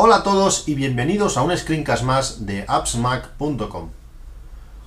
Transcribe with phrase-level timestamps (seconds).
[0.00, 3.88] Hola a todos y bienvenidos a un screencast más de appsmac.com.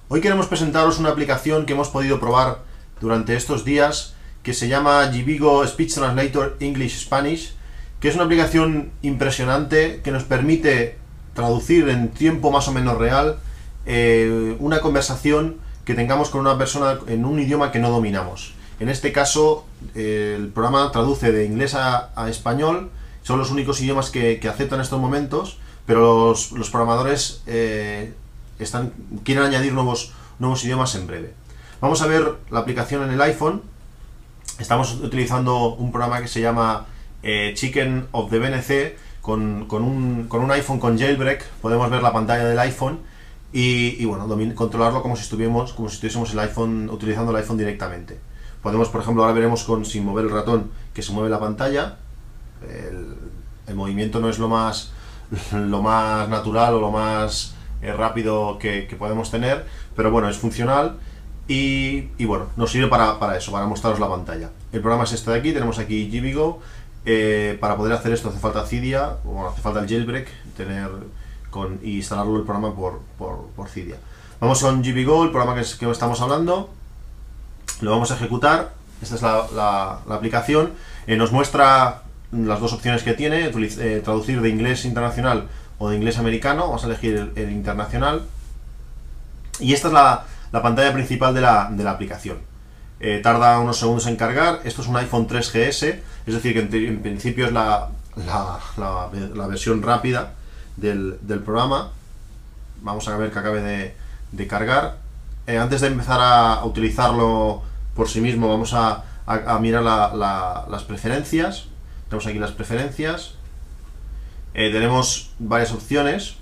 [0.07, 2.59] Hoy queremos presentaros una aplicación que hemos podido probar
[3.01, 7.53] durante estos días que se llama Givigo Speech Translator English Spanish,
[7.99, 10.97] que es una aplicación impresionante que nos permite
[11.33, 13.39] traducir en tiempo más o menos real
[13.85, 18.53] eh, una conversación que tengamos con una persona en un idioma que no dominamos.
[18.79, 22.91] En este caso, eh, el programa traduce de inglés a, español,
[23.23, 28.13] son los únicos idiomas que, aceptan en estos momentos, pero los, programadores eh,
[28.59, 28.93] están,
[29.23, 31.33] quieren añadir nuevos, nuevos idiomas en breve.
[31.81, 33.61] Vamos a ver la aplicación en el iPhone.
[34.59, 36.85] Estamos utilizando un programa que se llama
[37.23, 41.47] eh, Chicken of the BNC con, un, con, un, iPhone con jailbreak.
[41.61, 42.99] Podemos ver la pantalla del iPhone
[43.53, 48.19] y, bueno, controlarlo como si, estuviésemos, como si estuviésemos el iPhone, utilizando el iPhone directamente.
[48.61, 51.97] Podemos, por ejemplo, ahora veremos con sin mover el ratón que se mueve la pantalla.
[53.75, 54.91] Movimiento no es lo más,
[55.53, 60.97] lo más natural o lo más eh, rápido que, podemos tener, pero bueno, es funcional
[61.47, 64.51] y, bueno, nos sirve para, eso, para mostraros la pantalla.
[64.71, 66.59] El programa es este de aquí, tenemos aquí GBGO.
[67.03, 70.87] Eh, para poder hacer esto hace falta Cydia, o hace falta el jailbreak, tener
[71.49, 73.97] con, y instalarlo el programa por, por, Cydia.
[74.39, 76.69] Vamos con GBGO, el programa que, que estamos hablando
[77.81, 78.73] lo vamos a ejecutar.
[79.01, 80.73] Esta es la, aplicación.
[81.07, 85.97] Eh, nos muestra las dos opciones que tiene, eh, traducir de inglés internacional o de
[85.97, 86.67] inglés americano.
[86.67, 88.23] Vamos a elegir el, internacional.
[89.59, 92.37] Y esta es la, pantalla principal de la, aplicación.
[92.99, 94.61] Eh, tarda unos segundos en cargar.
[94.63, 97.89] Esto es un iPhone 3GS, es decir, que en, principio es la,
[99.47, 100.33] versión rápida
[100.77, 101.91] del, programa.
[102.81, 103.95] Vamos a ver que acabe de,
[104.31, 104.97] de cargar.
[105.47, 107.63] antes de empezar a utilizarlo
[107.95, 108.47] por sí mismo.
[108.47, 109.03] Vamos a,
[109.59, 111.65] mirar las preferencias.
[112.11, 113.35] Tenemos aquí las preferencias.
[114.53, 116.35] Eh, tenemos varias opciones,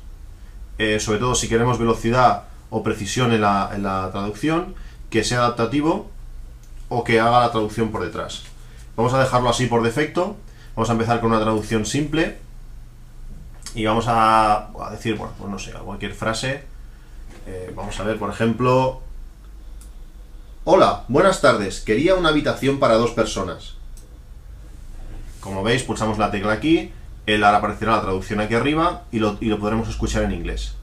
[0.80, 4.74] eh, sobre todo si queremos velocidad o precisión en la, en la traducción,
[5.12, 6.10] que sea adaptativo
[6.90, 8.46] o que haga la traducción por detrás.
[8.96, 10.38] Vamos a dejarlo así por defecto.
[10.76, 12.40] Vamos a empezar con una traducción simple.
[13.76, 16.64] Y vamos a, decir, bueno, pues no sé, cualquier frase.
[17.46, 19.04] Eh, vamos a ver, por ejemplo,
[20.64, 21.80] Hola, buenas tardes.
[21.80, 23.76] Quería una habitación para dos personas.
[25.40, 26.92] Como veis, pulsamos la tecla aquí,
[27.26, 30.76] él ahora aparecerá la traducción aquí arriba y lo, y lo podremos escuchar en inglés.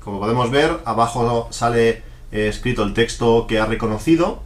[0.00, 2.02] Como podemos ver, abajo sale
[2.32, 4.42] eh, escrito el texto que ha reconocido.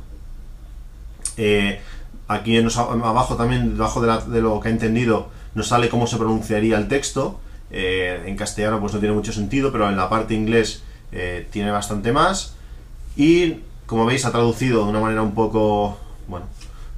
[1.36, 1.80] Eh,
[2.28, 6.78] aquí en, abajo también, debajo de, lo que ha entendido, nos sale cómo se pronunciaría
[6.78, 7.40] el texto.
[7.70, 10.82] Eh, en castellano pues no tiene mucho sentido, pero en la parte inglés
[11.12, 12.54] eh, tiene bastante más.
[13.16, 15.98] Y como veis ha traducido de una manera un poco,
[16.28, 16.46] bueno,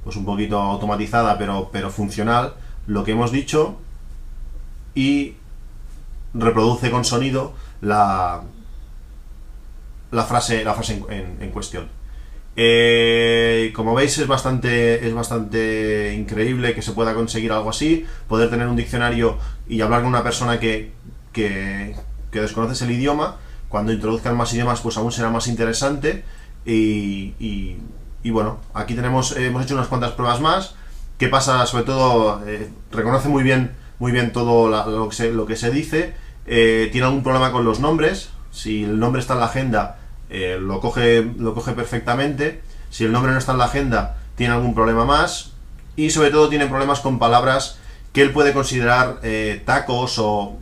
[0.03, 2.53] pues un poquito automatizada, pero, pero funcional,
[2.85, 3.77] lo que hemos dicho
[4.95, 5.35] y
[6.33, 8.41] reproduce con sonido la,
[10.11, 11.96] la frase, la frase en cuestión.
[12.59, 18.49] Eh, como veis es bastante, es bastante increíble que se pueda conseguir algo así, poder
[18.49, 19.37] tener un diccionario
[19.67, 20.91] y hablar con una persona que,
[21.31, 21.95] que,
[22.31, 23.37] que desconoces el idioma,
[23.69, 26.23] cuando introduzcan más idiomas pues aún será más interesante.
[26.65, 27.75] Y,
[28.25, 30.75] bueno, aquí tenemos, hemos hecho unas cuantas pruebas más,
[31.17, 31.65] ¿qué pasa?
[31.65, 35.71] Sobre todo, eh, reconoce muy bien, muy bien todo lo, que se, lo que se
[35.71, 36.13] dice,
[36.45, 40.57] eh, tiene algún problema con los nombres, si el nombre está en la agenda eh,
[40.59, 42.61] lo, coge, lo coge perfectamente.
[42.89, 45.51] Si el nombre no está en la agenda, tiene algún problema más.
[45.95, 47.79] Y sobre todo tiene problemas con palabras
[48.13, 50.57] que él puede considerar eh, tacos o,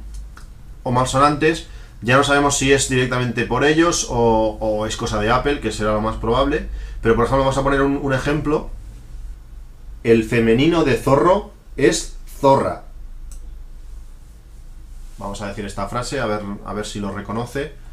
[0.84, 1.68] o, malsonantes.
[2.02, 5.94] Ya no sabemos si es directamente por ellos o, es cosa de Apple, que será
[5.94, 6.68] lo más probable.
[7.02, 8.70] Pero por ejemplo vamos a poner un, un ejemplo.
[10.04, 12.84] El femenino de zorro es zorra.
[15.18, 17.85] Vamos a decir esta frase, a ver, a ver si lo reconoce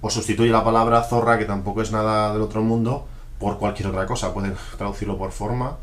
[0.00, 3.06] o sustituye la palabra zorra, que tampoco es nada del otro mundo,
[3.38, 4.32] por cualquier otra cosa.
[4.32, 5.76] Pueden traducirlo por forma.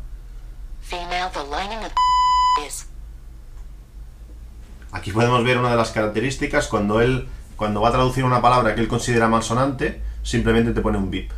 [4.92, 8.74] Aquí podemos ver una de las características cuando él, cuando va a traducir una palabra
[8.74, 11.30] que él considera malsonante, simplemente te pone un bip.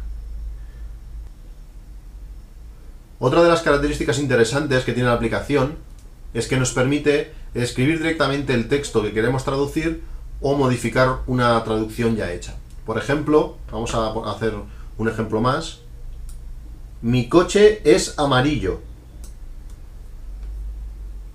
[3.19, 5.77] Otra de las características interesantes que tiene la aplicación
[6.35, 10.05] es que nos permite escribir directamente el texto que queremos traducir
[10.41, 12.55] o modificar una traducción ya hecha.
[12.89, 14.55] Por ejemplo, vamos a hacer
[14.97, 15.81] un ejemplo más.
[17.03, 18.81] Mi coche es amarillo.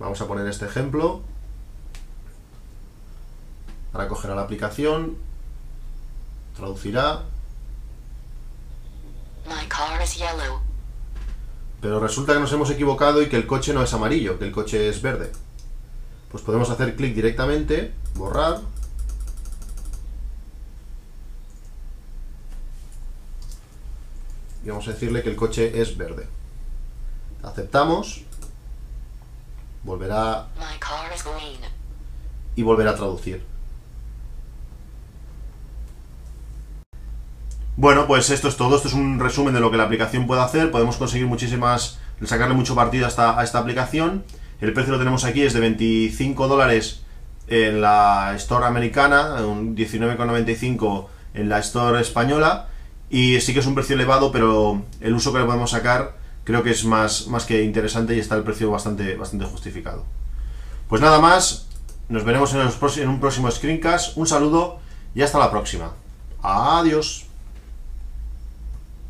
[0.00, 1.20] Vamos a poner este ejemplo.
[3.92, 5.16] Ahora cogerá la aplicación,
[6.56, 7.22] traducirá,
[9.46, 10.60] My car is yellow.
[11.80, 14.50] pero resulta que nos hemos equivocado y que el coche no es amarillo, que el
[14.50, 15.30] coche es verde.
[16.32, 18.60] Pues podemos hacer clic directamente, borrar,
[24.64, 26.26] y vamos a decirle que el coche es verde.
[27.42, 28.22] Aceptamos,
[29.82, 31.60] volverá My car is green.
[32.56, 33.44] y volverá a traducir.
[37.76, 38.76] Bueno, pues esto es todo.
[38.76, 40.70] Esto es un resumen de lo que la aplicación puede hacer.
[40.70, 44.24] Podemos conseguir muchísimas, sacarle mucho partido a esta, a esta aplicación.
[44.60, 47.02] El precio lo tenemos aquí, es de 25 dólares
[47.48, 52.68] en la Store americana, un 19,95 en la Store española.
[53.10, 56.62] Y sí que es un precio elevado, pero el uso que le podemos sacar creo
[56.62, 60.04] que es más, más que interesante y está el precio bastante, bastante justificado.
[60.88, 61.66] Pues nada más,
[62.08, 64.16] nos veremos en, en un próximo screencast.
[64.16, 64.78] Un saludo
[65.14, 65.92] y hasta la próxima.
[66.42, 67.26] Adiós.